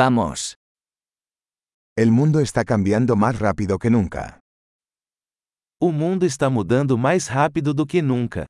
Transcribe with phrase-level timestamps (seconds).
[0.00, 0.54] Vamos.
[1.96, 4.38] El mundo está cambiando más rápido que nunca.
[5.80, 8.46] O mundo está mudando mais rápido do que nunca.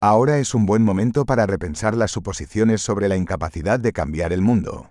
[0.00, 4.40] Ahora es un buen momento para repensar las suposiciones sobre la incapacidad de cambiar el
[4.40, 4.90] mundo.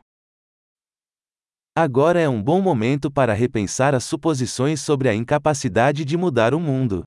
[1.76, 6.60] Agora é um bom momento para repensar as suposições sobre a incapacidade de mudar o
[6.60, 7.04] mundo.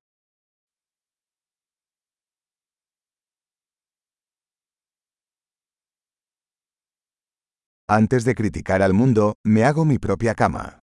[7.91, 10.81] Antes de criticar al mundo, me hago mi propia cama.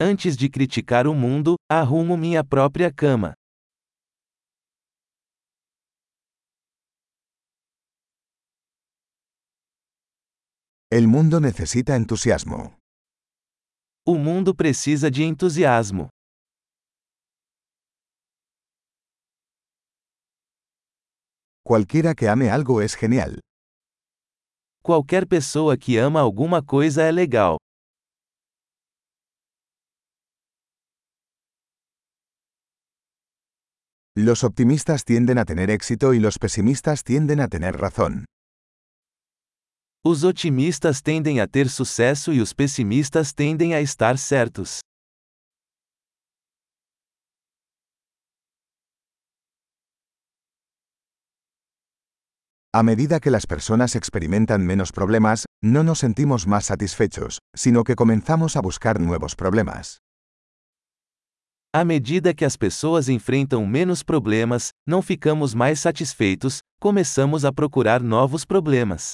[0.00, 3.34] Antes de criticar o mundo, arrumo minha própria cama.
[10.90, 12.78] El mundo necesita entusiasmo.
[14.06, 16.08] O mundo precisa de entusiasmo.
[21.62, 23.42] Cualquiera que ame algo es genial.
[24.88, 27.58] Qualquer pessoa que ama alguma coisa é legal.
[34.16, 38.24] Los optimistas tienden a tener éxito y los pesimistas tienden a tener razón.
[40.02, 44.80] Os otimistas tendem a ter sucesso e os pessimistas tendem a estar certos.
[52.74, 57.94] A medida que las personas experimentan menos problemas, no nos sentimos más satisfechos, sino que
[57.94, 60.00] comenzamos a buscar nuevos problemas.
[61.72, 68.02] À medida que as pessoas enfrentam menos problemas, não ficamos mais satisfeitos, começamos a procurar
[68.02, 69.12] novos problemas.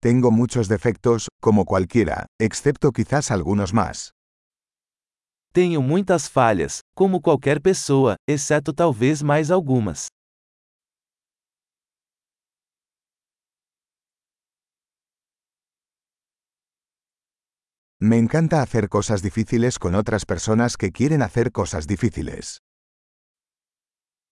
[0.00, 4.15] Tengo muchos defectos, como cualquiera, excepto quizás algunos más.
[5.56, 10.08] Tenho muitas falhas, como qualquer pessoa, exceto talvez mais algumas.
[17.98, 22.58] Me encanta hacer cosas difíciles con otras personas que quieren hacer cosas difíciles.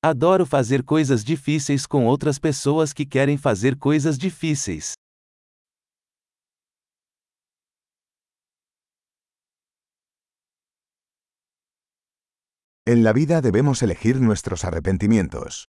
[0.05, 4.93] Adoro fazer coisas difíceis com outras pessoas que querem fazer coisas difíceis.
[12.87, 15.65] En la vida debemos elegir nuestros arrepentimientos.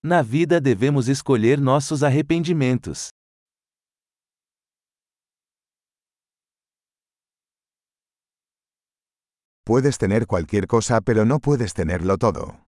[0.00, 3.10] Na vida devemos escolher nossos arrependimentos.
[9.64, 12.62] Puedes tener cualquier cosa pero no puedes tenerlo todo.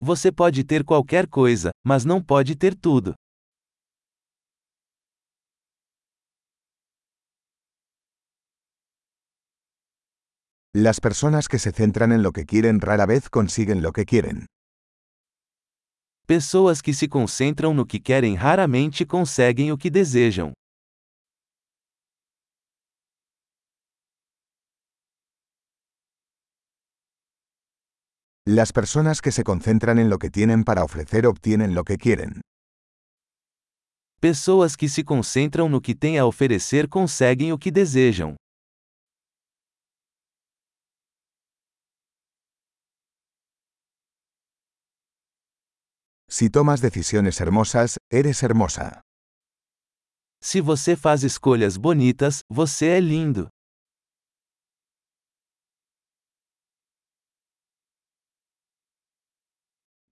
[0.00, 3.14] Você pode ter qualquer coisa, mas não pode ter tudo.
[10.78, 14.44] Las personas que se centran en lo que quieren rara vez consiguen lo que quieren.
[16.26, 20.52] Pessoas que se concentram no que querem raramente conseguem o que desejam.
[28.46, 32.42] Las personas que se concentran en lo que tienen para ofrecer obtienen lo que quieren.
[34.20, 38.36] Pessoas que se concentram no que têm a oferecer conseguem o que desejam.
[46.38, 49.00] Si tomas decisiones hermosas, eres hermosa.
[50.42, 53.48] Se você faz escolhas bonitas, você é lindo.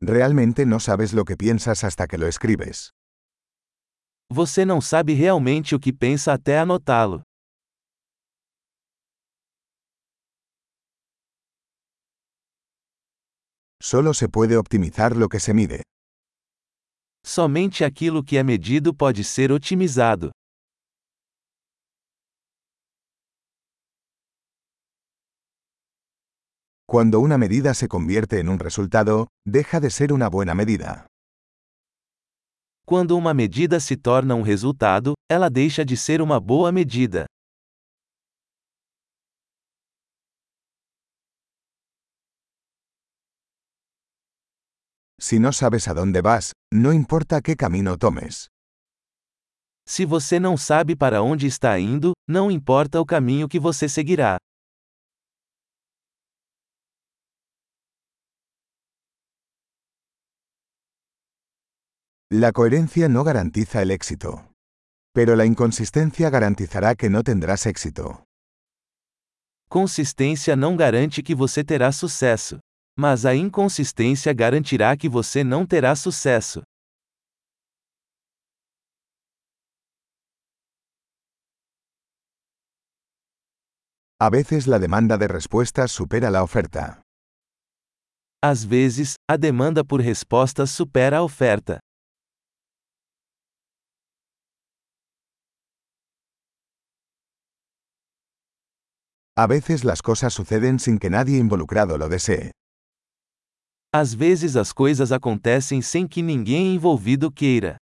[0.00, 2.88] Realmente no sabes lo que piensas hasta que lo escribes.
[4.30, 7.22] Você não sabe realmente o que pensa até anotá-lo.
[13.78, 15.82] Solo se puede optimizar lo que se mide.
[17.26, 20.30] Somente aquilo que é medido pode ser otimizado.
[26.86, 31.06] Cuando una medida se convierte en un resultado, deja de ser una buena medida.
[32.86, 37.24] Quando uma medida se torna um resultado, ela deixa de ser uma boa medida.
[45.26, 48.48] Si no sabes a dónde vas, no importa qué camino tomes.
[49.86, 54.36] Se você não sabe para onde está indo, não importa o caminho que você seguirá.
[62.30, 64.52] La coherencia no garantiza el éxito.
[65.14, 68.24] Pero la inconsistencia garantizará que no tendrás éxito.
[69.70, 72.58] Consistência não garante que você terá sucesso,
[72.96, 76.62] mas a inconsistência garantirá que você não terá sucesso.
[84.20, 87.02] A veces la demanda de respuestas supera la oferta.
[88.42, 91.80] Às vezes, a demanda por respostas supera a oferta.
[99.36, 102.52] A veces las cosas suceden sin que nadie involucrado lo desee.
[103.96, 107.76] Às vezes as coisas acontecem sem que ninguém envolvido queira.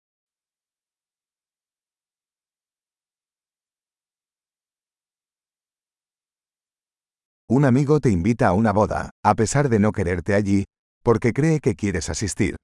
[7.51, 10.65] Un amigo te invita a una boda, a pesar de no quererte allí,
[11.05, 12.55] porque cree que quieres asistir.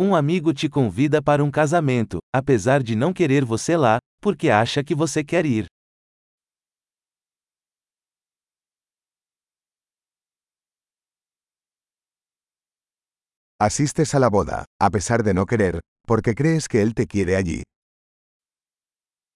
[0.00, 4.82] Um amigo te convida para um casamento, apesar de não querer você lá, porque acha
[4.82, 5.66] que você quer ir.
[13.58, 17.36] Asistes a la boda, a pesar de no querer, porque crees que él te quiere
[17.36, 17.62] allí.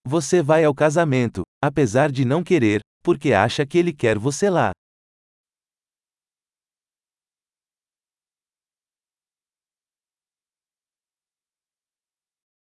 [0.06, 4.72] Você vai ao casamento, apesar de não querer, porque acha que ele quer você lá.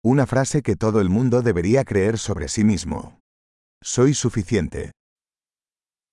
[0.04, 3.18] Una frase que todo el mundo debería creer sobre sí mismo.
[3.82, 4.92] Soy suficiente.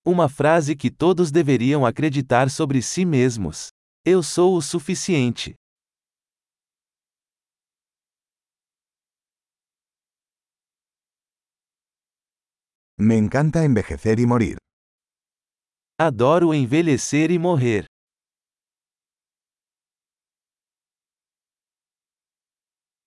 [0.04, 3.68] Uma frase que todos deveriam acreditar sobre si mesmos.
[4.08, 5.56] Eu sou o suficiente.
[12.96, 14.58] Me encanta envejecer y morir.
[15.98, 17.85] Adoro envelhecer e morrer.